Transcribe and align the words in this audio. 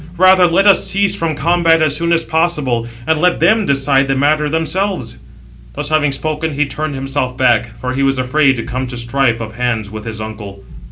Rather 0.17 0.47
let 0.47 0.65
us 0.65 0.87
cease 0.87 1.15
from 1.15 1.35
combat 1.35 1.79
as 1.79 1.95
soon 1.95 2.11
as 2.11 2.23
possible; 2.23 2.87
and 3.05 3.21
let 3.21 3.39
them 3.39 3.67
decide 3.67 4.07
the 4.07 4.15
matter 4.15 4.49
themselves." 4.49 5.19
Thus 5.73 5.89
having 5.89 6.11
spoken, 6.11 6.53
he 6.53 6.65
turned 6.65 6.95
himself 6.95 7.37
back; 7.37 7.69
for 7.79 7.93
he 7.93 8.01
was 8.01 8.17
afraid 8.17 8.55
to 8.55 8.63
come 8.63 8.87
to 8.87 8.97
strife 8.97 9.39
of 9.39 9.57
hands 9.57 9.91
with 9.91 10.05
his 10.05 10.19
uncle. 10.19 10.63